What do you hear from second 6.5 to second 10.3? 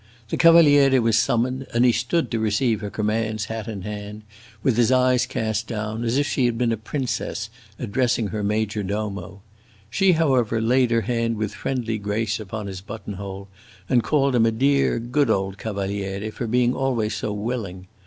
been a princess addressing her major domo. She,